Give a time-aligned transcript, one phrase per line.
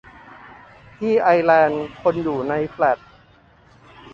[0.99, 2.97] ที่ไอร์แลนด์ คนอยู่ในแฟลต